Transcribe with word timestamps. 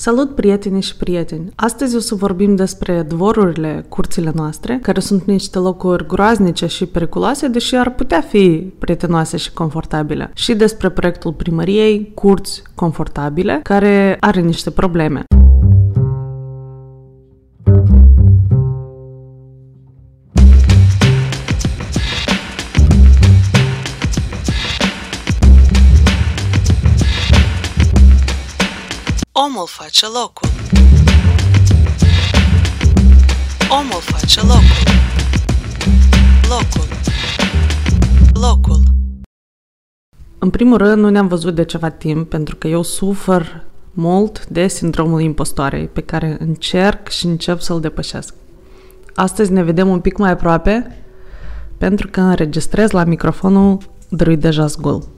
Salut 0.00 0.34
prieteni 0.34 0.82
și 0.82 0.96
prieteni! 0.96 1.52
Astăzi 1.54 1.96
o 1.96 1.98
să 1.98 2.14
vorbim 2.14 2.56
despre 2.56 3.02
dvorurile, 3.02 3.84
curțile 3.88 4.32
noastre, 4.34 4.78
care 4.82 5.00
sunt 5.00 5.24
niște 5.24 5.58
locuri 5.58 6.06
groaznice 6.06 6.66
și 6.66 6.86
periculoase, 6.86 7.48
deși 7.48 7.74
ar 7.74 7.94
putea 7.94 8.20
fi 8.20 8.72
prietenoase 8.78 9.36
și 9.36 9.52
confortabile. 9.52 10.30
Și 10.34 10.54
despre 10.54 10.88
proiectul 10.88 11.32
primăriei 11.32 12.10
Curți 12.14 12.62
Confortabile, 12.74 13.60
care 13.62 14.16
are 14.20 14.40
niște 14.40 14.70
probleme. 14.70 15.24
Omul 29.46 29.66
face 29.66 30.06
locul. 30.06 30.48
Omul 33.70 34.00
face 34.00 34.40
locul. 34.40 34.84
Locul. 36.48 36.88
Locul. 38.34 38.82
În 40.38 40.50
primul 40.50 40.76
rând, 40.76 41.02
nu 41.02 41.08
ne-am 41.08 41.26
văzut 41.28 41.54
de 41.54 41.64
ceva 41.64 41.88
timp, 41.88 42.28
pentru 42.28 42.56
că 42.56 42.68
eu 42.68 42.82
sufăr 42.82 43.64
mult 43.92 44.46
de 44.46 44.66
sindromul 44.66 45.20
impostoarei, 45.20 45.86
pe 45.86 46.00
care 46.00 46.36
încerc 46.40 47.08
și 47.08 47.26
încep 47.26 47.60
să-l 47.60 47.80
depășesc. 47.80 48.34
Astăzi 49.14 49.52
ne 49.52 49.62
vedem 49.62 49.88
un 49.88 50.00
pic 50.00 50.16
mai 50.16 50.30
aproape, 50.30 51.04
pentru 51.76 52.08
că 52.08 52.20
înregistrez 52.20 52.90
la 52.90 53.04
microfonul 53.04 53.78
Druid 54.08 54.40
de 54.40 54.50
Jazgul. 54.50 55.16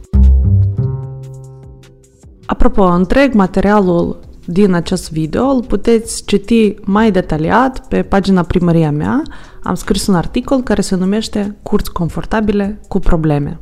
Apropo, 2.51 2.83
întreg 2.83 3.35
materialul 3.35 4.19
din 4.45 4.73
acest 4.73 5.13
video 5.13 5.47
îl 5.47 5.65
puteți 5.65 6.25
citi 6.25 6.75
mai 6.83 7.11
detaliat 7.11 7.87
pe 7.89 8.03
pagina 8.03 8.43
primăria 8.43 8.91
mea. 8.91 9.23
Am 9.63 9.75
scris 9.75 10.07
un 10.07 10.15
articol 10.15 10.63
care 10.63 10.81
se 10.81 10.97
numește 10.97 11.57
Curți 11.63 11.93
confortabile 11.93 12.81
cu 12.89 12.99
probleme. 12.99 13.61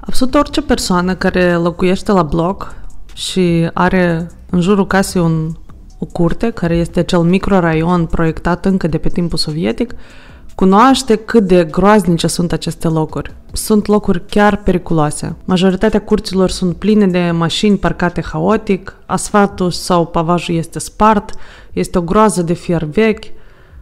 Absolut 0.00 0.34
orice 0.34 0.62
persoană 0.62 1.14
care 1.14 1.54
locuiește 1.54 2.12
la 2.12 2.22
bloc 2.22 2.74
și 3.14 3.70
are 3.72 4.30
în 4.50 4.60
jurul 4.60 4.86
casei 4.86 5.22
un, 5.22 5.52
o 5.98 6.06
curte, 6.06 6.50
care 6.50 6.76
este 6.76 7.00
acel 7.00 7.20
microraion 7.20 8.06
proiectat 8.06 8.64
încă 8.64 8.86
de 8.86 8.98
pe 8.98 9.08
timpul 9.08 9.38
sovietic, 9.38 9.94
cunoaște 10.54 11.16
cât 11.16 11.46
de 11.46 11.64
groaznice 11.64 12.26
sunt 12.26 12.52
aceste 12.52 12.88
locuri. 12.88 13.34
Sunt 13.56 13.86
locuri 13.86 14.26
chiar 14.26 14.56
periculoase. 14.56 15.36
Majoritatea 15.44 16.00
curților 16.00 16.50
sunt 16.50 16.76
pline 16.76 17.06
de 17.06 17.30
mașini 17.30 17.76
parcate 17.76 18.22
haotic, 18.22 18.96
asfaltul 19.06 19.70
sau 19.70 20.06
pavajul 20.06 20.54
este 20.54 20.78
spart, 20.78 21.34
este 21.72 21.98
o 21.98 22.02
groază 22.02 22.42
de 22.42 22.52
fier 22.52 22.84
vechi, 22.84 23.24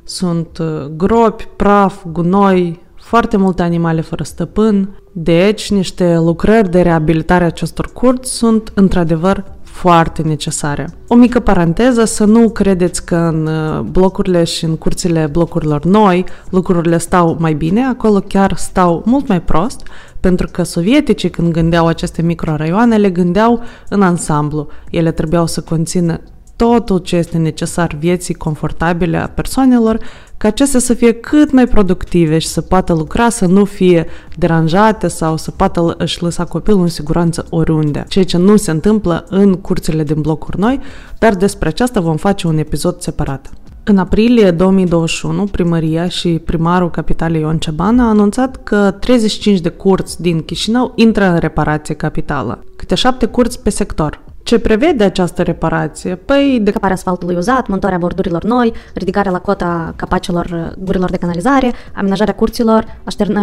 sunt 0.05 0.59
uh, 0.59 0.85
gropi, 0.97 1.49
praf, 1.57 2.05
gunoi, 2.13 2.83
foarte 2.95 3.37
multe 3.37 3.63
animale 3.63 4.01
fără 4.01 4.23
stăpân. 4.23 4.99
Deci, 5.13 5.71
niște 5.71 6.17
lucrări 6.17 6.71
de 6.71 6.83
reabilitare 6.83 7.45
a 7.45 7.47
acestor 7.47 7.93
curți 7.93 8.33
sunt 8.33 8.73
într-adevăr 8.75 9.45
foarte 9.75 10.23
necesare. 10.23 10.89
O 11.09 11.15
mică 11.15 11.41
paranteză, 11.41 12.05
să 12.05 12.25
nu 12.25 12.49
credeți 12.49 13.05
că 13.05 13.17
în 13.17 13.47
uh, 13.47 13.81
blocurile 13.81 14.45
și 14.45 14.65
în 14.65 14.77
curțile 14.77 15.29
blocurilor 15.33 15.85
noi 15.85 16.25
lucrurile 16.51 16.99
stau 16.99 17.37
mai 17.39 17.55
bine, 17.55 17.85
acolo 17.85 18.19
chiar 18.19 18.57
stau 18.57 19.03
mult 19.07 19.29
mai 19.29 19.43
prost, 19.43 19.87
pentru 20.21 20.49
că 20.53 20.63
sovieticii 20.63 21.31
când 21.31 21.53
gândeau 21.53 21.87
aceste 21.87 22.23
microraioane 22.23 22.97
le 22.97 23.11
gândeau 23.11 23.63
în 23.89 24.03
ansamblu. 24.03 24.69
Ele 24.91 25.11
trebuiau 25.11 25.47
să 25.47 25.61
conțină 25.61 26.21
totul 26.57 26.99
ce 26.99 27.17
este 27.17 27.39
necesar 27.39 27.97
vieții 27.99 28.35
confortabile 28.35 29.17
a 29.17 29.29
persoanelor, 29.29 29.99
ca 30.45 30.51
acestea 30.51 30.81
să 30.81 30.95
fie 30.95 31.13
cât 31.13 31.53
mai 31.53 31.67
productive 31.67 32.39
și 32.39 32.47
să 32.47 32.61
poată 32.61 32.93
lucra, 32.93 33.29
să 33.29 33.47
nu 33.47 33.65
fie 33.65 34.07
deranjate 34.37 35.09
sau 35.09 35.37
să 35.37 35.51
poată 35.51 35.95
își 35.99 36.23
lăsa 36.23 36.45
copilul 36.45 36.81
în 36.81 36.89
siguranță 36.89 37.47
oriunde. 37.51 38.05
Ceea 38.09 38.25
ce 38.25 38.37
nu 38.37 38.57
se 38.57 38.71
întâmplă 38.71 39.25
în 39.29 39.55
curțile 39.55 40.03
din 40.03 40.21
blocuri 40.21 40.59
noi, 40.59 40.81
dar 41.19 41.35
despre 41.35 41.69
aceasta 41.69 42.01
vom 42.01 42.17
face 42.17 42.47
un 42.47 42.59
episod 42.59 43.01
separat. 43.01 43.51
În 43.85 43.99
aprilie 43.99 44.51
2021, 44.51 45.45
primăria 45.45 46.09
și 46.09 46.29
primarul 46.29 46.91
capitalei 46.91 47.41
Ion 47.41 47.59
Ceban 47.59 47.99
a 47.99 48.09
anunțat 48.09 48.63
că 48.63 48.91
35 48.91 49.61
de 49.61 49.69
curți 49.69 50.21
din 50.21 50.41
Chișinău 50.41 50.93
intră 50.95 51.25
în 51.25 51.39
reparație 51.39 51.95
capitală, 51.95 52.65
câte 52.77 52.95
7 52.95 53.27
curți 53.27 53.63
pe 53.63 53.71
sector. 53.71 54.24
Ce 54.45 54.59
prevede 54.59 55.05
această 55.05 55.43
reparație? 55.43 56.15
Păi, 56.15 56.61
decaparea 56.63 56.95
asfaltului 56.95 57.37
uzat, 57.37 57.67
montarea 57.67 57.99
bordurilor 57.99 58.45
noi, 58.45 58.73
ridicarea 58.95 59.33
la 59.33 59.39
cota 59.39 59.93
capacilor 59.97 60.75
gurilor 60.79 61.11
de 61.11 61.17
canalizare, 61.17 61.73
amenajarea 61.95 62.35
curților, 62.35 62.99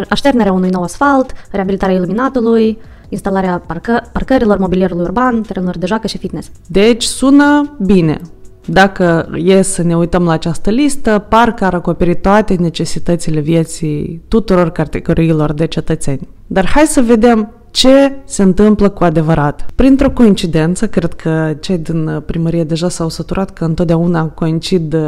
așternerea 0.10 0.52
unui 0.52 0.70
nou 0.70 0.82
asfalt, 0.82 1.34
reabilitarea 1.52 1.96
iluminatului, 1.96 2.78
instalarea 3.10 3.64
parcă, 3.66 4.10
parcărilor, 4.12 4.58
mobilierului 4.58 5.04
urban, 5.04 5.42
terenuri 5.42 5.80
de 5.80 5.86
joacă 5.86 6.08
și 6.08 6.18
fitness. 6.18 6.50
Deci 6.68 7.04
sună 7.04 7.76
bine. 7.80 8.22
Dacă 8.66 9.30
e 9.44 9.62
să 9.62 9.84
ne 9.84 9.98
uităm 9.98 10.24
la 10.24 10.32
această 10.32 10.70
listă, 10.70 11.26
parcă 11.30 11.66
ar 11.66 11.74
acoperi 11.74 12.16
toate 12.16 12.54
necesitățile 12.54 13.40
vieții 13.40 14.22
tuturor 14.28 14.70
categoriilor 14.70 15.54
de 15.54 15.68
cetățeni. 15.68 16.28
Dar 16.48 16.68
hai 16.68 16.86
să 16.86 17.02
vedem 17.02 17.52
ce 17.72 18.16
se 18.26 18.44
întâmplă 18.44 18.90
cu 18.90 19.04
adevărat. 19.04 19.66
Printr-o 19.76 20.10
coincidență, 20.12 20.88
cred 20.88 21.14
că 21.14 21.54
cei 21.60 21.78
din 21.78 22.24
primărie 22.26 22.64
deja 22.64 22.90
s-au 22.90 23.10
săturat 23.10 23.50
că 23.52 23.66
întotdeauna 23.66 24.28
coincid 24.28 24.94
uh, 24.94 25.02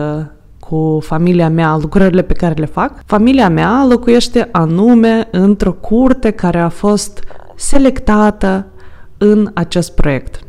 cu 0.60 1.00
familia 1.02 1.50
mea 1.50 1.78
lucrările 1.78 2.22
pe 2.22 2.34
care 2.34 2.54
le 2.54 2.66
fac. 2.66 3.04
Familia 3.06 3.50
mea 3.50 3.86
locuiește 3.90 4.50
anume 4.52 5.28
într-o 5.32 5.74
curte 5.74 6.32
care 6.32 6.60
a 6.60 6.70
fost 6.70 7.24
selectată 7.56 8.66
în 9.18 9.52
acest 9.54 9.96
proiect. 9.96 10.40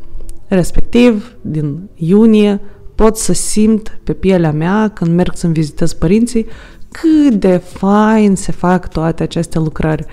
Respectiv, 0.47 1.35
din 1.41 1.89
iunie, 1.95 2.61
pot 2.95 3.17
să 3.17 3.33
simt 3.33 3.99
pe 4.03 4.13
pielea 4.13 4.51
mea 4.51 4.91
când 4.93 5.15
merg 5.15 5.33
să-mi 5.35 5.53
vizitez 5.53 5.93
părinții 5.93 6.45
cât 6.91 7.33
de 7.39 7.57
fain 7.57 8.35
se 8.35 8.51
fac 8.51 8.89
toate 8.89 9.23
aceste 9.23 9.59
lucrări 9.59 10.05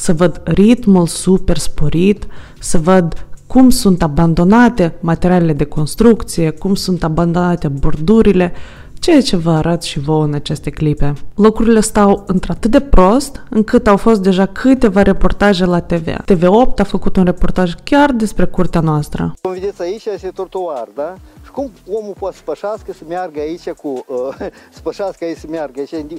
să 0.00 0.12
văd 0.12 0.40
ritmul 0.44 1.06
super 1.06 1.56
sporit, 1.58 2.26
să 2.58 2.78
văd 2.78 3.26
cum 3.46 3.70
sunt 3.70 4.02
abandonate 4.02 4.94
materialele 5.00 5.52
de 5.52 5.64
construcție, 5.64 6.50
cum 6.50 6.74
sunt 6.74 7.04
abandonate 7.04 7.68
bordurile, 7.68 8.52
ceea 8.98 9.20
ce 9.20 9.36
vă 9.36 9.50
arăt 9.50 9.82
și 9.82 10.00
vouă 10.00 10.24
în 10.24 10.34
aceste 10.34 10.70
clipe. 10.70 11.12
Locurile 11.34 11.80
stau 11.80 12.24
într-atât 12.26 12.70
de 12.70 12.80
prost, 12.80 13.42
încât 13.50 13.86
au 13.86 13.96
fost 13.96 14.22
deja 14.22 14.46
câteva 14.46 15.02
reportaje 15.02 15.64
la 15.64 15.80
TV. 15.80 16.06
TV8 16.06 16.74
a 16.76 16.82
făcut 16.82 17.16
un 17.16 17.24
reportaj 17.24 17.74
chiar 17.84 18.12
despre 18.12 18.44
curtea 18.44 18.80
noastră. 18.80 19.34
Cum 19.42 19.52
vedeți 19.52 19.82
aici 19.82 20.04
este 20.04 20.30
trotuar, 20.34 20.88
da? 20.94 21.14
Și 21.50 21.56
cum 21.56 21.70
omul 21.88 22.14
poate 22.18 22.36
să 22.36 22.42
pășească 22.44 22.92
să 22.92 23.04
meargă 23.08 23.40
aici 23.40 23.70
cu, 23.70 24.04
uh, 24.06 24.36
să 24.74 24.80
pășească 24.82 25.24
aici 25.24 25.36
să 25.36 25.46
meargă 25.48 25.80
aici, 25.80 25.90
uh, 25.90 26.12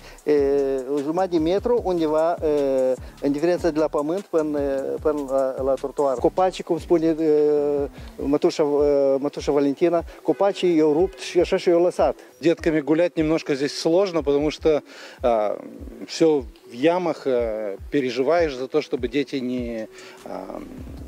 o 0.96 0.97
jumătate 0.97 1.30
de 1.30 1.38
metru 1.38 1.81
undeva 1.84 2.36
uh, 2.42 2.92
în 3.22 3.31
diferență 3.31 3.72
de 3.72 3.80
la 3.80 3.88
pământ 3.88 4.22
până, 4.22 4.59
până 5.02 5.25
la, 5.30 5.62
la 5.64 5.74
trotuar. 5.74 6.18
Copacii, 6.18 6.64
cum 6.64 6.80
spune 6.80 7.16
uh, 7.19 7.84
mătușa, 8.16 8.64
uh, 8.64 9.16
mătușa 9.19 9.52
Valentina, 9.52 10.03
copacii 10.24 10.75
i-au 10.75 10.94
rupt 10.94 11.19
și 11.19 11.40
așa 11.40 11.58
și 11.58 11.69
i-au 11.69 11.81
lăsat. 11.81 12.16
Детками 12.42 12.81
гулять 12.81 13.18
немножко 13.18 13.53
здесь 13.53 13.80
сложно, 13.80 14.24
потому 14.24 14.50
что 14.50 14.81
а, 15.22 15.59
все 16.08 16.44
в 16.72 16.74
ямах, 16.74 17.28
а, 17.28 17.78
переживаешь 17.92 18.56
за 18.56 18.68
то, 18.68 18.81
чтобы 18.81 19.08
дети 19.08 19.36
не, 19.36 19.88
а, 20.25 20.59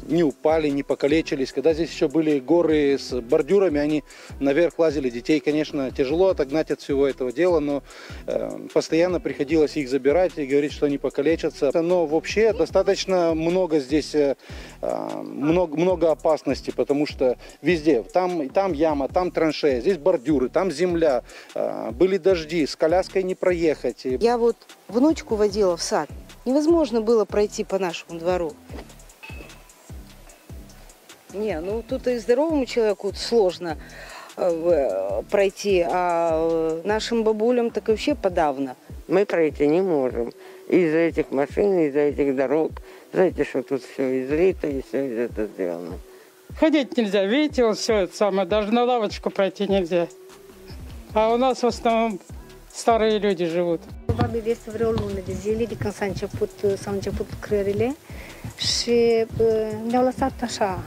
не 0.07 0.23
упали, 0.23 0.69
не 0.69 0.83
покалечились. 0.83 1.51
Когда 1.51 1.73
здесь 1.73 1.91
еще 1.91 2.07
были 2.07 2.39
горы 2.39 2.97
с 2.97 3.19
бордюрами, 3.21 3.79
они 3.79 4.03
наверх 4.39 4.77
лазили. 4.79 5.09
Детей, 5.09 5.39
конечно, 5.39 5.91
тяжело 5.91 6.29
отогнать 6.29 6.71
от 6.71 6.81
всего 6.81 7.07
этого 7.07 7.31
дела, 7.31 7.59
но 7.59 7.83
э, 8.27 8.67
постоянно 8.73 9.19
приходилось 9.19 9.77
их 9.77 9.89
забирать 9.89 10.37
и 10.37 10.45
говорить, 10.45 10.73
что 10.73 10.85
они 10.85 10.97
покалечатся. 10.97 11.71
Но 11.81 12.05
вообще 12.05 12.53
достаточно 12.53 13.33
много 13.33 13.79
здесь, 13.79 14.15
э, 14.15 14.35
много, 14.81 15.77
много 15.77 16.11
опасностей, 16.11 16.73
потому 16.73 17.05
что 17.05 17.37
везде, 17.61 18.03
там, 18.03 18.49
там 18.49 18.73
яма, 18.73 19.07
там 19.07 19.31
траншея, 19.31 19.81
здесь 19.81 19.97
бордюры, 19.97 20.49
там 20.49 20.71
земля, 20.71 21.23
э, 21.55 21.91
были 21.91 22.17
дожди, 22.17 22.65
с 22.65 22.75
коляской 22.75 23.23
не 23.23 23.35
проехать. 23.35 24.01
Я 24.03 24.37
вот 24.37 24.57
внучку 24.87 25.35
водила 25.35 25.77
в 25.77 25.81
сад. 25.81 26.09
Невозможно 26.45 27.01
было 27.01 27.25
пройти 27.25 27.63
по 27.63 27.79
нашему 27.79 28.19
двору. 28.19 28.53
Не, 31.33 31.59
ну 31.59 31.83
тут 31.87 32.07
и 32.07 32.17
здоровому 32.17 32.65
человеку 32.65 33.11
сложно 33.15 33.77
э, 34.37 35.23
пройти, 35.29 35.85
а 35.89 36.81
нашим 36.83 37.23
бабулям 37.23 37.71
так 37.71 37.87
вообще 37.87 38.15
подавно. 38.15 38.75
Мы 39.07 39.25
пройти 39.25 39.67
не 39.67 39.81
можем. 39.81 40.31
Из-за 40.69 40.97
этих 40.97 41.31
машин, 41.31 41.79
из-за 41.79 41.99
этих 41.99 42.35
дорог. 42.35 42.71
Знаете, 43.11 43.43
что 43.43 43.63
тут 43.63 43.83
все 43.83 44.23
излито 44.23 44.67
и 44.67 44.81
все 44.81 45.07
из 45.07 45.17
этого 45.19 45.47
сделано. 45.47 45.97
ходить 46.59 46.97
нельзя. 46.97 47.25
Видите, 47.25 47.65
вот 47.65 47.77
все 47.77 47.93
это 48.03 48.15
самое, 48.15 48.47
даже 48.47 48.71
на 48.71 48.83
лавочку 48.83 49.29
пройти 49.29 49.67
нельзя. 49.67 50.07
А 51.13 51.33
у 51.33 51.37
нас 51.37 51.61
в 51.61 51.67
основном 51.67 52.19
старые 52.73 53.19
люди 53.19 53.45
живут. 53.45 53.81
Probabil 54.07 54.43
este 54.45 54.71
vreo 54.71 54.91
lună 54.91 55.19
de 55.25 55.33
zile 55.33 55.65
de 55.65 55.75
când 55.77 55.93
s-a 55.93 56.05
început, 56.05 56.49
s-au 56.77 56.93
început 56.93 57.27
lucrările 57.31 57.95
și 58.57 59.25
ne-au 59.87 60.03
lăsat 60.03 60.33
așa, 60.41 60.83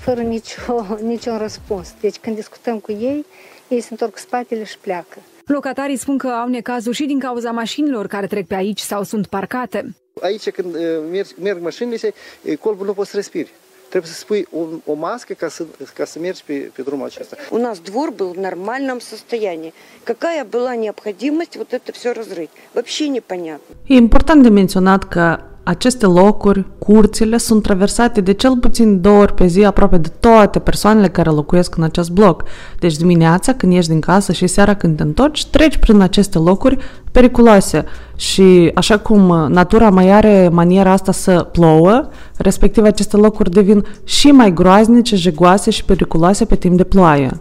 fără 0.00 0.20
nicio, 0.20 0.86
niciun 1.02 1.38
răspuns. 1.38 1.94
Deci 2.00 2.16
când 2.16 2.36
discutăm 2.36 2.78
cu 2.78 2.92
ei, 2.92 3.24
ei 3.68 3.80
se 3.80 3.88
întorc 3.90 4.18
spatele 4.18 4.64
și 4.64 4.78
pleacă. 4.78 5.18
Locatarii 5.46 5.96
spun 5.96 6.18
că 6.18 6.28
au 6.28 6.48
necazuri 6.48 6.96
și 6.96 7.04
din 7.04 7.18
cauza 7.18 7.50
mașinilor 7.50 8.06
care 8.06 8.26
trec 8.26 8.46
pe 8.46 8.54
aici 8.54 8.80
sau 8.80 9.02
sunt 9.02 9.26
parcate. 9.26 9.94
Aici 10.22 10.50
când 10.50 10.74
uh, 10.74 10.80
merg, 11.10 11.26
merg 11.42 11.62
mașinile, 11.62 11.96
se- 11.96 12.14
e, 12.42 12.54
colbul 12.54 12.86
nu 12.86 12.92
poți 12.92 13.10
să 13.10 13.16
respiri. 13.16 13.50
Trebuie 13.88 14.10
să 14.10 14.18
spui 14.18 14.46
o, 14.52 14.92
o 14.92 14.94
mască 14.94 15.32
ca 15.32 15.48
să, 15.48 15.64
ca 15.94 16.04
să 16.04 16.18
mergi 16.18 16.42
pe, 16.46 16.70
pe 16.74 16.82
drumul 16.82 17.06
acesta. 17.06 17.36
У 17.50 17.56
нас 17.58 17.78
двор 17.78 18.10
был 18.10 18.32
в 18.32 18.38
нормальном 18.48 18.98
состоянии. 19.00 19.72
Какая 20.04 20.44
была 20.44 20.74
необходимость 20.84 21.54
вот 21.56 21.70
это 21.72 21.92
все 21.92 22.12
разрыть? 22.12 22.50
Вообще 22.74 23.08
непонятно. 23.08 23.74
E 23.86 23.94
important 23.94 24.42
de 24.42 24.48
menționat 24.48 25.08
că 25.08 25.40
aceste 25.63 26.05
locuri, 26.05 26.65
curțile, 26.79 27.37
sunt 27.37 27.63
traversate 27.63 28.21
de 28.21 28.33
cel 28.33 28.57
puțin 28.57 29.01
două 29.01 29.21
ori 29.21 29.33
pe 29.33 29.45
zi 29.47 29.63
aproape 29.63 29.97
de 29.97 30.11
toate 30.19 30.59
persoanele 30.59 31.07
care 31.07 31.29
locuiesc 31.29 31.75
în 31.75 31.83
acest 31.83 32.11
bloc. 32.11 32.43
Deci 32.79 32.95
dimineața 32.95 33.53
când 33.53 33.73
ieși 33.73 33.87
din 33.87 33.99
casă 33.99 34.31
și 34.31 34.47
seara 34.47 34.73
când 34.73 34.97
te 34.97 35.03
întorci, 35.03 35.45
treci 35.45 35.77
prin 35.77 35.99
aceste 35.99 36.37
locuri 36.37 36.77
periculoase. 37.11 37.85
Și 38.15 38.71
așa 38.75 38.97
cum 38.97 39.47
natura 39.49 39.89
mai 39.89 40.11
are 40.11 40.49
maniera 40.51 40.91
asta 40.91 41.11
să 41.11 41.47
plouă, 41.51 42.07
respectiv 42.37 42.83
aceste 42.83 43.17
locuri 43.17 43.51
devin 43.51 43.85
și 44.03 44.27
mai 44.27 44.53
groaznice, 44.53 45.15
jegoase 45.15 45.69
și 45.69 45.85
periculoase 45.85 46.45
pe 46.45 46.55
timp 46.55 46.77
de 46.77 46.83
ploaie. 46.83 47.39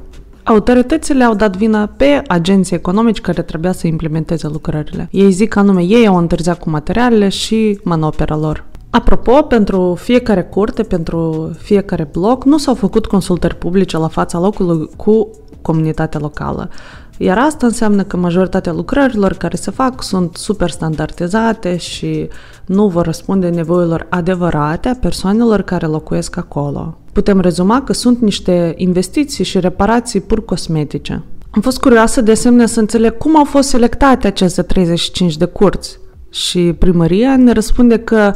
Autoritățile 0.50 1.24
au 1.24 1.34
dat 1.34 1.56
vina 1.56 1.86
pe 1.96 2.22
agenții 2.28 2.76
economici 2.76 3.20
care 3.20 3.42
trebuia 3.42 3.72
să 3.72 3.86
implementeze 3.86 4.48
lucrările. 4.48 5.08
Ei 5.10 5.30
zic 5.30 5.48
că 5.48 5.58
anume 5.58 5.82
ei 5.82 6.06
au 6.06 6.16
întârziat 6.16 6.58
cu 6.58 6.70
materialele 6.70 7.28
și 7.28 7.80
manopera 7.82 8.36
lor. 8.36 8.64
Apropo, 8.90 9.32
pentru 9.32 9.94
fiecare 10.00 10.42
curte, 10.42 10.82
pentru 10.82 11.50
fiecare 11.58 12.08
bloc, 12.12 12.44
nu 12.44 12.58
s-au 12.58 12.74
făcut 12.74 13.06
consultări 13.06 13.56
publice 13.56 13.96
la 13.98 14.08
fața 14.08 14.38
locului 14.38 14.88
cu 14.96 15.30
comunitatea 15.62 16.20
locală. 16.20 16.70
Iar 17.18 17.38
asta 17.38 17.66
înseamnă 17.66 18.02
că 18.02 18.16
majoritatea 18.16 18.72
lucrărilor 18.72 19.32
care 19.32 19.56
se 19.56 19.70
fac 19.70 20.02
sunt 20.02 20.36
super 20.36 20.70
standardizate 20.70 21.76
și 21.76 22.28
nu 22.66 22.88
vor 22.88 23.04
răspunde 23.04 23.48
nevoilor 23.48 24.06
adevărate 24.08 24.88
a 24.88 24.94
persoanelor 24.94 25.62
care 25.62 25.86
locuiesc 25.86 26.36
acolo. 26.36 26.98
Putem 27.12 27.40
rezuma 27.40 27.82
că 27.82 27.92
sunt 27.92 28.20
niște 28.20 28.74
investiții 28.76 29.44
și 29.44 29.60
reparații 29.60 30.20
pur 30.20 30.44
cosmetice. 30.44 31.22
Am 31.50 31.60
fost 31.60 31.78
curioasă 31.78 32.20
de 32.20 32.30
asemenea 32.30 32.66
să 32.66 32.80
înțeleg 32.80 33.16
cum 33.16 33.36
au 33.36 33.44
fost 33.44 33.68
selectate 33.68 34.26
aceste 34.26 34.62
35 34.62 35.36
de 35.36 35.44
curți. 35.44 35.98
Și 36.30 36.74
primăria 36.78 37.36
ne 37.36 37.52
răspunde 37.52 37.98
că 37.98 38.32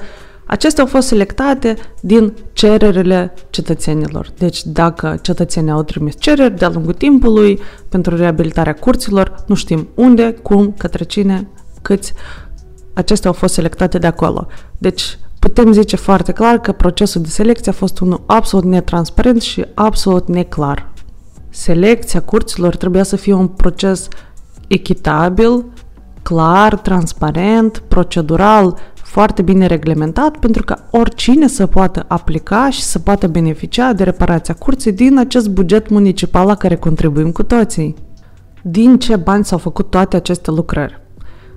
acestea 0.47 0.82
au 0.82 0.88
fost 0.88 1.06
selectate 1.06 1.76
din 2.00 2.32
cererile 2.53 3.35
cetățenilor. 3.50 4.29
Deci 4.38 4.65
dacă 4.65 5.19
cetățenii 5.23 5.70
au 5.70 5.82
trimis 5.82 6.15
cereri 6.19 6.59
de-a 6.59 6.69
lungul 6.69 6.93
timpului 6.93 7.61
pentru 7.88 8.17
reabilitarea 8.17 8.75
curților, 8.75 9.44
nu 9.47 9.55
știm 9.55 9.88
unde, 9.94 10.37
cum, 10.43 10.75
către 10.79 11.05
cine, 11.05 11.49
câți, 11.82 12.12
acestea 12.93 13.31
au 13.31 13.37
fost 13.37 13.55
selectate 13.55 13.99
de 13.99 14.06
acolo. 14.06 14.47
Deci 14.79 15.19
putem 15.44 15.73
zice 15.73 15.96
foarte 15.96 16.32
clar 16.32 16.61
că 16.61 16.73
procesul 16.73 17.23
de 17.23 17.29
selecție 17.29 17.70
a 17.70 17.75
fost 17.75 17.99
unul 18.00 18.23
absolut 18.26 18.64
netransparent 18.64 19.43
și 19.43 19.64
absolut 19.75 20.29
neclar. 20.29 20.93
Selecția 21.50 22.20
curților 22.20 22.76
trebuia 22.76 23.02
să 23.02 23.17
fie 23.17 23.32
un 23.32 23.49
proces 23.49 24.08
echitabil, 24.69 25.64
clar, 26.23 26.76
transparent, 26.76 27.82
procedural, 27.88 28.76
foarte 28.94 29.43
bine 29.43 29.67
reglementat 29.67 30.37
pentru 30.37 30.64
ca 30.64 30.88
oricine 30.91 31.49
să 31.49 31.67
poată 31.67 32.05
aplica 32.08 32.70
și 32.70 32.82
să 32.82 32.99
poată 32.99 33.26
beneficia 33.26 33.93
de 33.93 34.02
reparația 34.02 34.55
curții 34.55 34.93
din 34.93 35.19
acest 35.19 35.49
buget 35.49 35.88
municipal 35.88 36.46
la 36.46 36.55
care 36.55 36.76
contribuim 36.76 37.31
cu 37.31 37.43
toții. 37.43 37.94
Din 38.62 38.99
ce 38.99 39.17
bani 39.17 39.44
s-au 39.44 39.58
făcut 39.58 39.91
toate 39.91 40.17
aceste 40.17 40.50
lucrări? 40.50 41.04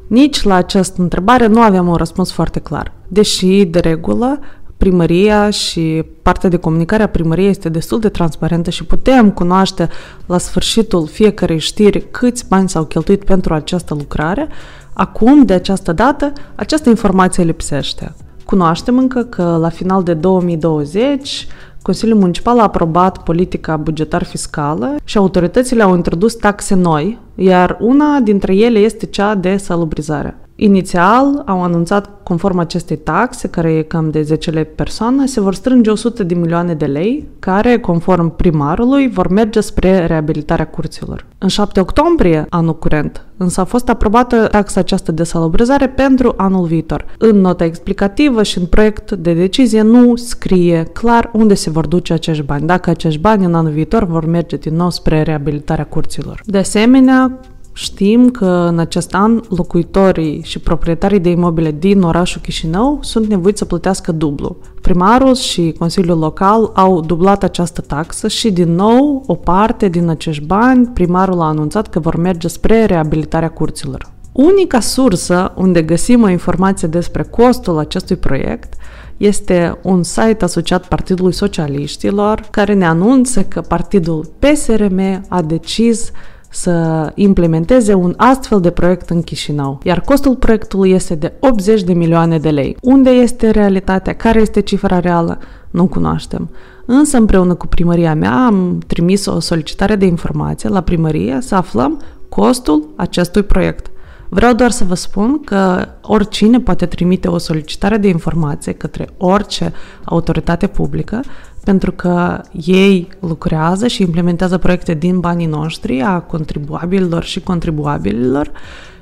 Nici 0.08 0.44
la 0.44 0.56
această 0.56 1.02
întrebare 1.02 1.48
nu 1.48 1.62
aveam 1.62 1.88
un 1.88 1.96
răspuns 1.96 2.32
foarte 2.32 2.60
clar, 2.60 2.92
deși, 3.08 3.66
de 3.66 3.80
regulă, 3.80 4.40
primăria 4.78 5.50
și 5.50 6.06
partea 6.22 6.50
de 6.50 6.58
comunicare 6.58 7.04
a 7.04 7.08
primăriei 7.08 7.50
este 7.50 7.70
destul 7.70 8.00
de 8.00 8.10
transparentă 8.10 8.70
și 8.70 8.86
putem 8.86 9.32
cunoaște 9.32 9.90
la 10.26 10.38
sfârșitul 10.38 11.08
fiecarei 11.08 11.60
știri 11.60 12.08
câți 12.12 12.46
bani 12.48 12.70
s-au 12.70 12.84
cheltuit 12.84 13.24
pentru 13.24 13.54
această 13.54 13.94
lucrare, 13.94 14.48
acum, 14.94 15.46
de 15.46 15.54
această 15.54 15.92
dată, 15.94 16.34
această 16.56 16.90
informație 16.90 17.44
lipsește. 17.44 18.14
Cunoaștem 18.46 18.98
încă 18.98 19.24
că 19.24 19.58
la 19.62 19.70
final 19.70 20.04
de 20.04 20.14
2020 20.14 21.48
Consiliul 21.82 22.18
Municipal 22.18 22.60
a 22.60 22.64
aprobat 22.64 23.24
politica 23.24 23.78
bugetar-fiscală 23.78 24.96
și 25.04 25.18
autoritățile 25.18 25.84
au 25.84 25.96
introdus 25.96 26.36
taxe 26.36 26.76
noi, 26.76 27.20
iar 27.38 27.78
una 27.80 28.20
dintre 28.20 28.56
ele 28.56 28.84
este 28.84 29.08
cea 29.08 29.36
de 29.36 29.58
salubrizare. 29.58 30.47
Inițial 30.60 31.44
au 31.46 31.64
anunțat, 31.64 32.10
conform 32.24 32.58
acestei 32.58 32.98
taxe, 32.98 33.48
care 33.48 33.72
e 33.72 33.82
cam 33.82 34.10
de 34.10 34.22
10 34.22 34.52
lei 34.52 34.66
pe 34.66 34.72
persoană, 34.76 35.26
se 35.26 35.42
vor 35.42 35.54
strânge 35.54 35.90
100 35.90 36.24
de 36.24 36.34
milioane 36.34 36.74
de 36.74 36.86
lei, 36.86 37.28
care, 37.40 37.80
conform 37.80 38.36
primarului, 38.36 39.10
vor 39.10 39.28
merge 39.28 39.60
spre 39.60 40.06
reabilitarea 40.06 40.68
curților. 40.68 41.26
În 41.38 41.48
7 41.48 41.80
octombrie, 41.80 42.46
anul 42.50 42.78
curent, 42.78 43.26
însă 43.38 43.62
a 43.62 43.64
fost 43.64 43.90
aprobată 43.90 44.48
taxa 44.48 44.80
aceasta 44.80 45.12
de 45.12 45.24
salubrizare 45.24 45.88
pentru 45.88 46.34
anul 46.38 46.66
viitor. 46.66 47.06
În 47.18 47.42
nota 47.42 47.64
explicativă 47.64 48.44
și 48.44 48.58
în 48.58 48.66
proiect 48.66 49.12
de 49.12 49.34
decizie 49.34 49.82
nu 49.82 50.16
scrie 50.16 50.84
clar 50.94 51.30
unde 51.34 51.54
se 51.54 51.70
vor 51.70 51.88
duce 51.88 52.14
acești 52.14 52.44
bani, 52.44 52.68
dacă 52.68 52.90
acești 52.90 53.20
bani 53.20 53.46
în 53.46 53.54
anul 53.54 53.72
viitor 53.72 54.06
vor 54.06 54.26
merge 54.26 54.56
din 54.56 54.76
nou 54.76 54.90
spre 54.90 55.22
reabilitarea 55.22 55.86
curților. 55.86 56.42
De 56.46 56.58
asemenea, 56.58 57.40
Știm 57.78 58.30
că 58.30 58.46
în 58.46 58.80
acest 58.80 59.14
an 59.14 59.42
locuitorii 59.50 60.42
și 60.44 60.60
proprietarii 60.60 61.20
de 61.20 61.30
imobile 61.30 61.72
din 61.72 62.02
orașul 62.02 62.42
Chișinău 62.42 63.00
sunt 63.02 63.28
nevoiți 63.28 63.58
să 63.58 63.66
plătească 63.66 64.12
dublu. 64.12 64.58
Primarul 64.82 65.36
și 65.36 65.76
Consiliul 65.80 66.18
Local 66.18 66.72
au 66.74 67.02
dublat 67.02 67.44
această 67.44 67.82
taxă 67.82 68.28
și 68.28 68.52
din 68.52 68.76
nou 68.76 69.24
o 69.28 69.34
parte 69.34 69.88
din 69.88 70.10
acești 70.10 70.44
bani 70.44 70.88
primarul 70.88 71.42
a 71.42 71.46
anunțat 71.48 71.88
că 71.88 72.00
vor 72.00 72.16
merge 72.16 72.48
spre 72.48 72.86
reabilitarea 72.86 73.50
curților. 73.50 74.12
Unica 74.32 74.80
sursă 74.80 75.54
unde 75.56 75.82
găsim 75.82 76.22
o 76.22 76.30
informație 76.30 76.88
despre 76.88 77.24
costul 77.24 77.78
acestui 77.78 78.16
proiect 78.16 78.74
este 79.18 79.80
un 79.84 80.04
site 80.04 80.44
asociat 80.44 80.88
Partidului 80.88 81.34
Socialiștilor 81.34 82.48
care 82.52 82.74
ne 82.74 82.86
anunță 82.86 83.44
că 83.44 83.62
partidul 83.62 84.30
PSRM 84.40 85.26
a 85.28 85.42
decis 85.42 86.12
să 86.50 87.12
implementeze 87.16 87.94
un 87.94 88.14
astfel 88.18 88.60
de 88.60 88.70
proiect 88.72 89.10
în 89.10 89.22
Chișinău, 89.22 89.80
iar 89.84 90.02
costul 90.02 90.36
proiectului 90.36 90.92
este 90.92 91.16
de 91.16 91.34
80 91.40 91.84
de 91.84 91.94
milioane 91.94 92.38
de 92.38 92.50
lei. 92.50 92.78
Unde 92.82 93.10
este 93.10 93.50
realitatea? 93.50 94.14
Care 94.14 94.42
este 94.42 94.60
cifra 94.60 95.00
reală? 95.00 95.38
Nu 95.72 95.88
cunoaștem. 95.88 96.50
Însă 96.86 97.18
împreună 97.18 97.54
cu 97.54 97.68
primăria 97.68 98.16
mea 98.16 98.46
am 98.46 98.80
trimis 98.88 99.26
o 99.26 99.40
solicitare 99.40 99.96
de 99.96 100.06
informație 100.06 100.70
la 100.70 100.82
primărie 100.82 101.38
să 101.42 101.56
aflăm 101.56 102.02
costul 102.30 102.88
acestui 102.96 103.44
proiect. 103.44 103.92
Vreau 104.30 104.54
doar 104.54 104.72
să 104.72 104.84
vă 104.84 104.94
spun 104.94 105.42
că 105.44 105.88
oricine 106.02 106.60
poate 106.60 106.86
trimite 106.86 107.28
o 107.28 107.38
solicitare 107.38 107.98
de 107.98 108.08
informație 108.08 108.72
către 108.72 109.10
orice 109.18 109.74
autoritate 110.04 110.68
publică 110.68 111.24
pentru 111.68 111.92
că 111.92 112.42
ei 112.52 113.08
lucrează 113.20 113.88
și 113.88 114.02
implementează 114.02 114.58
proiecte 114.58 114.94
din 114.94 115.20
banii 115.20 115.46
noștri, 115.46 116.02
a 116.02 116.20
contribuabililor 116.20 117.24
și 117.24 117.40
contribuabililor 117.40 118.52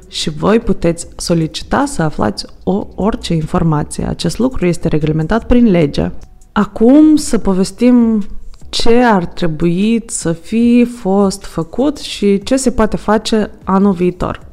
și 0.08 0.30
voi 0.30 0.60
puteți 0.60 1.08
solicita 1.16 1.84
să 1.88 2.02
aflați 2.02 2.46
o, 2.64 2.88
orice 2.96 3.34
informație. 3.34 4.06
Acest 4.06 4.38
lucru 4.38 4.66
este 4.66 4.88
reglementat 4.88 5.46
prin 5.46 5.70
lege. 5.70 6.12
Acum 6.52 7.16
să 7.16 7.38
povestim 7.38 8.26
ce 8.70 8.96
ar 8.96 9.26
trebui 9.26 10.04
să 10.08 10.32
fi 10.32 10.88
fost 11.02 11.44
făcut 11.44 11.98
și 11.98 12.44
ce 12.44 12.56
se 12.56 12.72
poate 12.72 12.98
face 12.98 13.52
anul 13.64 13.92
viitor. 13.92 14.45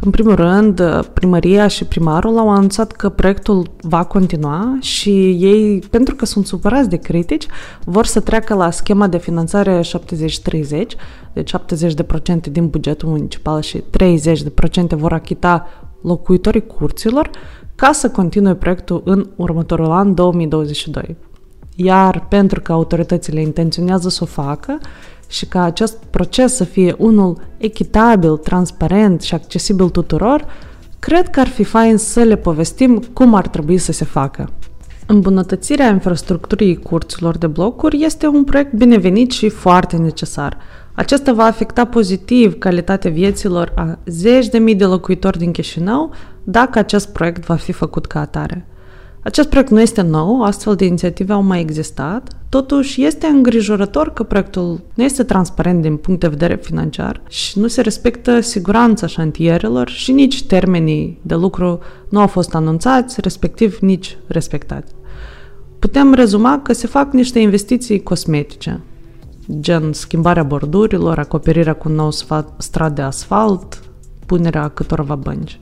În 0.00 0.10
primul 0.10 0.34
rând, 0.34 1.06
primăria 1.12 1.66
și 1.68 1.84
primarul 1.84 2.38
au 2.38 2.50
anunțat 2.50 2.92
că 2.92 3.08
proiectul 3.08 3.66
va 3.80 4.04
continua 4.04 4.78
și 4.80 5.10
ei, 5.30 5.78
pentru 5.90 6.14
că 6.14 6.24
sunt 6.24 6.46
supărați 6.46 6.88
de 6.88 6.96
critici, 6.96 7.46
vor 7.84 8.06
să 8.06 8.20
treacă 8.20 8.54
la 8.54 8.70
schema 8.70 9.06
de 9.06 9.18
finanțare 9.18 9.80
70-30, 9.80 9.84
deci 11.32 11.52
70% 11.56 12.50
din 12.50 12.68
bugetul 12.68 13.08
municipal 13.08 13.60
și 13.60 13.82
30% 13.82 13.82
vor 14.88 15.12
achita 15.12 15.66
locuitorii 16.02 16.66
curților 16.66 17.30
ca 17.74 17.92
să 17.92 18.10
continue 18.10 18.54
proiectul 18.54 19.02
în 19.04 19.28
următorul 19.36 19.90
an 19.90 20.14
2022. 20.14 21.16
Iar 21.76 22.26
pentru 22.28 22.60
că 22.60 22.72
autoritățile 22.72 23.40
intenționează 23.40 24.08
să 24.08 24.18
o 24.22 24.26
facă 24.26 24.78
și 25.28 25.46
ca 25.46 25.62
acest 25.62 25.96
proces 26.10 26.54
să 26.54 26.64
fie 26.64 26.94
unul 26.98 27.38
echitabil, 27.56 28.36
transparent 28.36 29.22
și 29.22 29.34
accesibil 29.34 29.88
tuturor, 29.88 30.46
cred 30.98 31.28
că 31.28 31.40
ar 31.40 31.48
fi 31.48 31.64
fain 31.64 31.96
să 31.96 32.22
le 32.22 32.36
povestim 32.36 33.02
cum 33.12 33.34
ar 33.34 33.48
trebui 33.48 33.78
să 33.78 33.92
se 33.92 34.04
facă. 34.04 34.50
Îmbunătățirea 35.06 35.88
infrastructurii 35.88 36.76
curților 36.76 37.38
de 37.38 37.46
blocuri 37.46 38.04
este 38.04 38.26
un 38.26 38.44
proiect 38.44 38.72
binevenit 38.72 39.30
și 39.30 39.48
foarte 39.48 39.96
necesar. 39.96 40.56
Acesta 40.94 41.32
va 41.32 41.44
afecta 41.44 41.84
pozitiv 41.84 42.58
calitatea 42.58 43.10
vieților 43.10 43.72
a 43.74 43.98
zeci 44.06 44.48
de 44.48 44.58
mii 44.58 44.74
de 44.74 44.84
locuitori 44.84 45.38
din 45.38 45.52
Chișinău 45.52 46.12
dacă 46.44 46.78
acest 46.78 47.12
proiect 47.12 47.44
va 47.46 47.54
fi 47.54 47.72
făcut 47.72 48.06
ca 48.06 48.20
atare. 48.20 48.66
Acest 49.26 49.48
proiect 49.48 49.70
nu 49.70 49.80
este 49.80 50.02
nou, 50.02 50.42
astfel 50.42 50.74
de 50.74 50.84
inițiative 50.84 51.32
au 51.32 51.42
mai 51.42 51.60
existat, 51.60 52.36
totuși 52.48 53.04
este 53.04 53.26
îngrijorător 53.26 54.12
că 54.12 54.22
proiectul 54.22 54.80
nu 54.94 55.02
este 55.02 55.22
transparent 55.22 55.82
din 55.82 55.96
punct 55.96 56.20
de 56.20 56.28
vedere 56.28 56.56
financiar 56.56 57.20
și 57.28 57.58
nu 57.58 57.66
se 57.66 57.80
respectă 57.80 58.40
siguranța 58.40 59.06
șantierelor 59.06 59.88
și 59.88 60.12
nici 60.12 60.44
termenii 60.44 61.18
de 61.22 61.34
lucru 61.34 61.78
nu 62.08 62.20
au 62.20 62.26
fost 62.26 62.54
anunțați, 62.54 63.20
respectiv 63.20 63.78
nici 63.80 64.18
respectați. 64.26 64.92
Putem 65.78 66.14
rezuma 66.14 66.60
că 66.62 66.72
se 66.72 66.86
fac 66.86 67.12
niște 67.12 67.38
investiții 67.38 68.02
cosmetice, 68.02 68.80
gen 69.60 69.92
schimbarea 69.92 70.42
bordurilor, 70.42 71.18
acoperirea 71.18 71.74
cu 71.74 71.88
un 71.88 71.94
nou 71.94 72.10
strat 72.56 72.94
de 72.94 73.02
asfalt, 73.02 73.82
punerea 74.26 74.68
câtorva 74.68 75.14
bănci. 75.14 75.58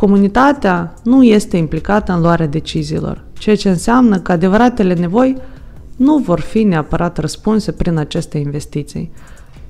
Comunitatea 0.00 0.94
nu 1.02 1.22
este 1.22 1.56
implicată 1.56 2.12
în 2.12 2.20
luarea 2.20 2.46
deciziilor, 2.46 3.24
ceea 3.38 3.56
ce 3.56 3.68
înseamnă 3.68 4.18
că 4.18 4.32
adevăratele 4.32 4.94
nevoi 4.94 5.36
nu 5.96 6.16
vor 6.16 6.40
fi 6.40 6.62
neapărat 6.62 7.18
răspunse 7.18 7.72
prin 7.72 7.96
aceste 7.96 8.38
investiții. 8.38 9.12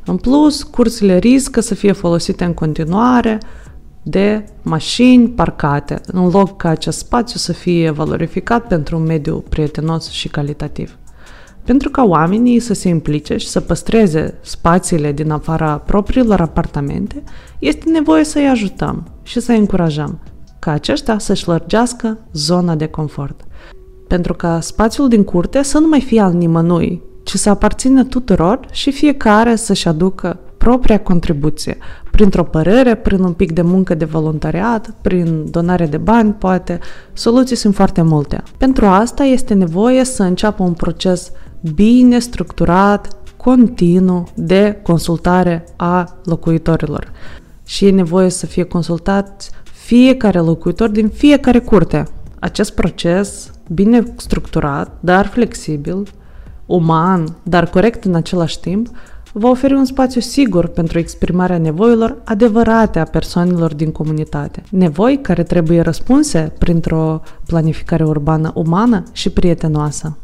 În 0.05 0.17
plus, 0.17 0.63
cursurile 0.63 1.19
riscă 1.19 1.61
să 1.61 1.75
fie 1.75 1.93
folosite 1.93 2.45
în 2.45 2.55
continuare 2.55 3.39
de 4.03 4.45
mașini 4.63 5.29
parcate, 5.29 6.01
în 6.07 6.29
loc 6.29 6.57
ca 6.57 6.69
acest 6.69 6.99
spațiu 6.99 7.39
să 7.39 7.53
fie 7.53 7.91
valorificat 7.91 8.67
pentru 8.67 8.97
un 8.97 9.03
mediu 9.03 9.45
prietenos 9.49 10.11
și 10.11 10.29
calitativ. 10.29 10.97
Pentru 11.65 11.91
ca 11.91 12.05
oamenii 12.05 12.61
să 12.61 12.75
se 12.75 12.89
implice 12.89 13.37
și 13.37 13.49
să 13.49 13.61
păstreze 13.61 14.35
spațiile 14.41 15.13
din 15.13 15.31
afara 15.31 15.77
propriilor 15.77 16.41
apartamente, 16.41 17.23
este 17.59 17.91
nevoie 17.91 18.25
să-i 18.25 18.49
ajutăm 18.49 19.11
și 19.31 19.41
să-i 19.41 19.59
încurajăm 19.59 20.19
ca 20.59 20.71
aceștia 20.71 21.19
să-și 21.19 21.49
lărgească 21.49 22.19
zona 22.33 22.75
de 22.75 22.87
confort. 22.87 23.41
Pentru 24.09 24.35
ca 24.35 24.61
spațiul 24.61 25.09
din 25.09 25.25
curte 25.25 25.63
să 25.63 25.79
nu 25.79 25.89
mai 25.89 26.01
fie 26.01 26.21
al 26.21 26.33
nimănui, 26.33 27.03
ci 27.23 27.35
să 27.35 27.51
aparțină 27.51 28.05
tuturor 28.05 28.61
și 28.71 28.91
fiecare 28.91 29.57
să-și 29.57 29.89
aducă 29.89 30.39
propria 30.59 31.01
contribuție, 31.01 31.79
printr-o 32.11 32.45
părere, 32.45 32.95
prin 32.95 33.23
un 33.23 33.33
pic 33.33 33.53
de 33.53 33.63
muncă 33.63 33.95
de 33.95 34.05
voluntariat, 34.05 34.95
prin 35.01 35.51
donare 35.51 35.87
de 35.87 35.97
bani, 35.97 36.33
poate. 36.33 36.79
Soluții 37.13 37.57
sunt 37.57 37.75
foarte 37.75 38.03
multe. 38.03 38.43
Pentru 38.57 38.87
asta 38.87 39.25
este 39.25 39.55
nevoie 39.55 40.05
să 40.05 40.23
înceapă 40.23 40.63
un 40.63 40.73
proces 40.73 41.31
bine 41.75 42.19
structurat, 42.19 43.09
continuu 43.37 44.29
de 44.35 44.81
consultare 44.83 45.65
a 45.77 46.19
locuitorilor. 46.25 47.13
Și 47.71 47.87
e 47.87 47.91
nevoie 47.91 48.29
să 48.29 48.47
fie 48.47 48.63
consultați 48.63 49.51
fiecare 49.63 50.39
locuitor 50.39 50.89
din 50.89 51.09
fiecare 51.09 51.59
curte. 51.59 52.07
Acest 52.39 52.75
proces, 52.75 53.51
bine 53.69 54.03
structurat, 54.17 54.97
dar 55.01 55.27
flexibil, 55.27 56.07
uman, 56.67 57.37
dar 57.43 57.67
corect 57.67 58.05
în 58.05 58.15
același 58.15 58.61
timp, 58.61 58.89
va 59.33 59.49
oferi 59.49 59.75
un 59.75 59.85
spațiu 59.85 60.21
sigur 60.21 60.67
pentru 60.67 60.99
exprimarea 60.99 61.59
nevoilor 61.59 62.17
adevărate 62.25 62.99
a 62.99 63.05
persoanelor 63.05 63.75
din 63.75 63.93
comunitate. 63.93 64.63
Nevoi 64.71 65.19
care 65.23 65.43
trebuie 65.43 65.81
răspunse 65.81 66.53
printr-o 66.59 67.23
planificare 67.47 68.05
urbană 68.05 68.53
umană 68.55 69.03
și 69.13 69.31
prietenoasă. 69.31 70.17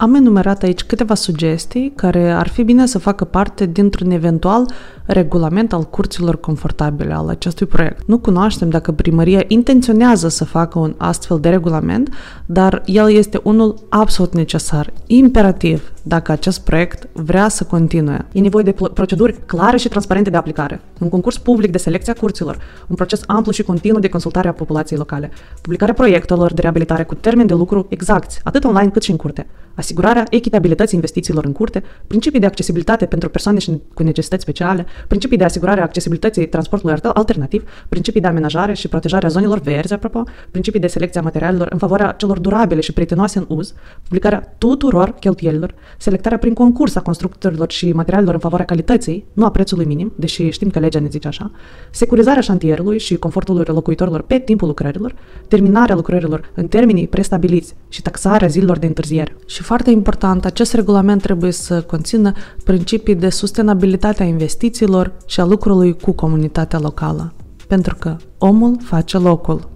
Am 0.00 0.14
enumerat 0.14 0.62
aici 0.62 0.82
câteva 0.82 1.14
sugestii 1.14 1.92
care 1.96 2.30
ar 2.30 2.48
fi 2.48 2.62
bine 2.62 2.86
să 2.86 2.98
facă 2.98 3.24
parte 3.24 3.66
dintr-un 3.66 4.10
eventual 4.10 4.70
regulament 5.06 5.72
al 5.72 5.82
curților 5.82 6.40
confortabile 6.40 7.12
al 7.12 7.28
acestui 7.28 7.66
proiect. 7.66 8.06
Nu 8.06 8.18
cunoaștem 8.18 8.70
dacă 8.70 8.92
primăria 8.92 9.44
intenționează 9.46 10.28
să 10.28 10.44
facă 10.44 10.78
un 10.78 10.94
astfel 10.96 11.40
de 11.40 11.48
regulament, 11.48 12.14
dar 12.46 12.82
el 12.86 13.10
este 13.10 13.40
unul 13.42 13.74
absolut 13.88 14.34
necesar, 14.34 14.92
imperativ, 15.06 15.92
dacă 16.10 16.32
acest 16.32 16.60
proiect 16.60 17.08
vrea 17.12 17.48
să 17.48 17.64
continue. 17.64 18.26
E 18.32 18.40
nevoie 18.40 18.64
de 18.64 18.74
proceduri 18.94 19.34
clare 19.46 19.76
și 19.76 19.88
transparente 19.88 20.30
de 20.30 20.36
aplicare, 20.36 20.80
un 20.98 21.08
concurs 21.08 21.38
public 21.38 21.70
de 21.70 21.78
selecție 21.78 22.12
a 22.12 22.20
curților, 22.20 22.58
un 22.88 22.96
proces 22.96 23.22
amplu 23.26 23.52
și 23.52 23.62
continuu 23.62 24.00
de 24.00 24.08
consultare 24.08 24.48
a 24.48 24.52
populației 24.52 24.98
locale, 24.98 25.30
publicarea 25.62 25.94
proiectelor 25.94 26.52
de 26.52 26.60
reabilitare 26.60 27.04
cu 27.04 27.14
termen 27.14 27.46
de 27.46 27.54
lucru 27.54 27.86
exact, 27.88 28.40
atât 28.44 28.64
online 28.64 28.90
cât 28.90 29.02
și 29.02 29.10
în 29.10 29.16
curte, 29.16 29.46
asigurarea 29.74 30.26
echitabilității 30.30 30.94
investițiilor 30.94 31.44
în 31.44 31.52
curte, 31.52 31.82
principii 32.06 32.40
de 32.40 32.46
accesibilitate 32.46 33.06
pentru 33.06 33.28
persoane 33.28 33.58
cu 33.94 34.02
necesități 34.02 34.42
speciale, 34.42 34.86
principii 35.08 35.36
de 35.36 35.44
asigurare 35.44 35.80
a 35.80 35.82
accesibilității 35.82 36.48
transportului 36.48 36.96
alternativ, 37.14 37.62
principii 37.88 38.20
de 38.20 38.26
amenajare 38.26 38.72
și 38.72 38.88
protejare 38.88 39.26
a 39.26 39.28
zonelor 39.28 39.58
verzi, 39.58 39.92
apropo, 39.92 40.22
principii 40.50 40.80
de 40.80 40.86
selecție 40.86 41.20
a 41.20 41.22
materialelor 41.22 41.68
în 41.70 41.78
favoarea 41.78 42.12
celor 42.12 42.38
durabile 42.38 42.80
și 42.80 42.92
prietenoase 42.92 43.38
în 43.38 43.44
uz, 43.48 43.74
publicarea 44.02 44.54
tuturor 44.58 45.14
cheltuielilor, 45.20 45.74
selectarea 46.00 46.38
prin 46.38 46.54
concurs 46.54 46.94
a 46.94 47.00
constructorilor 47.00 47.70
și 47.70 47.92
materialelor 47.92 48.34
în 48.34 48.40
favoarea 48.40 48.66
calității, 48.66 49.24
nu 49.32 49.44
a 49.44 49.50
prețului 49.50 49.84
minim, 49.84 50.12
deși 50.16 50.50
știm 50.50 50.70
că 50.70 50.78
legea 50.78 51.00
ne 51.00 51.08
zice 51.10 51.28
așa, 51.28 51.50
securizarea 51.90 52.40
șantierului 52.40 52.98
și 52.98 53.16
confortul 53.16 53.62
locuitorilor 53.66 54.22
pe 54.22 54.38
timpul 54.38 54.68
lucrărilor, 54.68 55.14
terminarea 55.48 55.94
lucrărilor 55.94 56.50
în 56.54 56.66
termenii 56.66 57.08
prestabiliți 57.08 57.74
și 57.88 58.02
taxarea 58.02 58.48
zilelor 58.48 58.78
de 58.78 58.86
întârziere. 58.86 59.36
Și 59.46 59.62
foarte 59.62 59.90
important, 59.90 60.44
acest 60.44 60.74
regulament 60.74 61.22
trebuie 61.22 61.50
să 61.50 61.82
conțină 61.82 62.32
principii 62.64 63.14
de 63.14 63.28
sustenabilitate 63.28 64.22
a 64.22 64.26
investițiilor 64.26 65.12
și 65.26 65.40
a 65.40 65.44
lucrului 65.44 65.96
cu 65.96 66.12
comunitatea 66.12 66.78
locală, 66.78 67.32
pentru 67.66 67.96
că 67.98 68.16
omul 68.38 68.76
face 68.82 69.18
locul. 69.18 69.70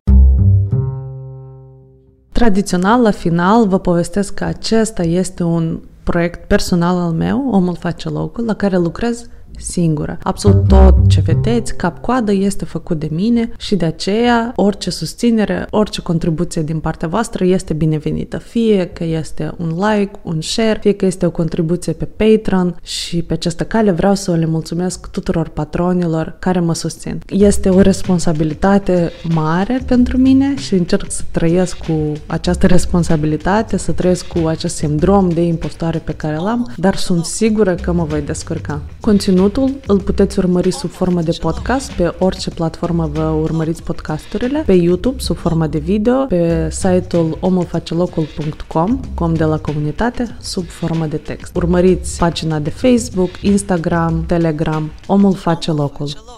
Tradițional, 2.32 3.02
la 3.02 3.10
final, 3.10 3.68
vă 3.68 3.78
povestesc 3.78 4.34
că 4.34 4.44
acesta 4.44 5.02
este 5.02 5.42
un 5.42 5.80
proiect 6.04 6.46
personal 6.46 6.98
al 6.98 7.12
meu, 7.12 7.48
Omul 7.50 7.76
face 7.76 8.10
locul, 8.10 8.44
la 8.44 8.54
care 8.54 8.76
lucrez 8.76 9.26
singură. 9.58 10.18
Absolut 10.22 10.68
tot 10.68 11.08
ce 11.08 11.20
vedeți, 11.20 11.76
cap-coadă, 11.76 12.32
este 12.32 12.64
făcut 12.64 12.98
de 12.98 13.08
mine 13.10 13.50
și 13.58 13.76
de 13.76 13.84
aceea 13.84 14.52
orice 14.56 14.90
susținere, 14.90 15.66
orice 15.70 16.02
contribuție 16.02 16.62
din 16.62 16.78
partea 16.78 17.08
voastră 17.08 17.44
este 17.44 17.72
binevenită. 17.72 18.38
Fie 18.38 18.86
că 18.86 19.04
este 19.04 19.54
un 19.58 19.68
like, 19.68 20.10
un 20.22 20.40
share, 20.40 20.78
fie 20.82 20.92
că 20.92 21.06
este 21.06 21.26
o 21.26 21.30
contribuție 21.30 21.92
pe 21.92 22.04
Patreon 22.04 22.76
și 22.82 23.22
pe 23.22 23.32
această 23.32 23.64
cale 23.64 23.90
vreau 23.90 24.14
să 24.14 24.34
le 24.34 24.46
mulțumesc 24.46 25.10
tuturor 25.10 25.48
patronilor 25.48 26.36
care 26.38 26.60
mă 26.60 26.74
susțin. 26.74 27.18
Este 27.28 27.68
o 27.68 27.80
responsabilitate 27.80 29.12
mare 29.34 29.82
pentru 29.86 30.16
mine 30.16 30.56
și 30.56 30.74
încerc 30.74 31.10
să 31.10 31.22
trăiesc 31.30 31.76
cu 31.76 32.12
această 32.26 32.66
responsabilitate, 32.66 33.76
să 33.76 33.92
trăiesc 33.92 34.26
cu 34.26 34.46
acest 34.46 34.76
sindrom 34.76 35.28
de 35.28 35.42
impostoare 35.42 35.98
pe 35.98 36.12
care 36.12 36.36
l-am, 36.36 36.72
dar 36.76 36.96
sunt 36.96 37.24
sigură 37.24 37.74
că 37.74 37.92
mă 37.92 38.04
voi 38.04 38.20
descurca. 38.20 38.80
Conținut 39.00 39.43
Conținutul 39.44 39.80
îl 39.86 40.00
puteți 40.00 40.38
urmări 40.38 40.70
sub 40.70 40.90
formă 40.90 41.22
de 41.22 41.36
podcast 41.40 41.92
pe 41.92 42.14
orice 42.18 42.50
platformă 42.50 43.10
vă 43.12 43.22
urmăriți 43.22 43.82
podcasturile, 43.82 44.62
pe 44.66 44.72
YouTube 44.72 45.18
sub 45.18 45.36
formă 45.36 45.66
de 45.66 45.78
video, 45.78 46.26
pe 46.26 46.68
site-ul 46.70 47.38
omulfacelocul.com, 47.40 49.00
com 49.14 49.34
de 49.34 49.44
la 49.44 49.58
comunitate, 49.58 50.36
sub 50.40 50.66
formă 50.66 51.06
de 51.06 51.16
text. 51.16 51.56
Urmăriți 51.56 52.18
pagina 52.18 52.58
de 52.58 52.70
Facebook, 52.70 53.30
Instagram, 53.42 54.24
Telegram, 54.26 54.90
Omul 55.06 55.34
face 55.34 55.70
locul. 55.70 56.33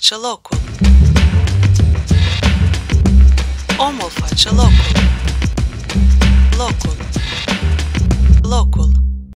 Çelloku. 0.00 0.56
Omolfa 3.78 4.36
Çelloku. 4.36 4.70
Lokull. 6.58 6.96
Lokull. 8.50 9.09